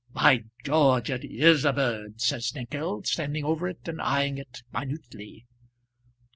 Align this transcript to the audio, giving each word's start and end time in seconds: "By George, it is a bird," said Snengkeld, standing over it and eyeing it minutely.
"By 0.15 0.45
George, 0.63 1.11
it 1.11 1.23
is 1.23 1.63
a 1.63 1.73
bird," 1.73 2.21
said 2.21 2.41
Snengkeld, 2.41 3.05
standing 3.05 3.45
over 3.45 3.67
it 3.67 3.87
and 3.87 4.01
eyeing 4.01 4.39
it 4.39 4.63
minutely. 4.73 5.45